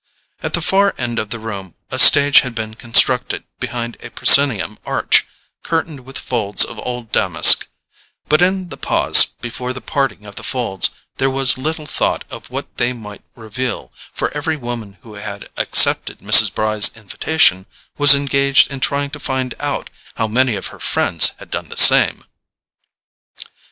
[0.41, 4.79] At the farther end of the room a stage had been constructed behind a proscenium
[4.83, 5.27] arch
[5.61, 7.67] curtained with folds of old damask;
[8.27, 12.49] but in the pause before the parting of the folds there was little thought of
[12.49, 16.51] what they might reveal, for every woman who had accepted Mrs.
[16.51, 17.67] Bry's invitation
[17.99, 21.77] was engaged in trying to find out how many of her friends had done the
[21.77, 22.25] same.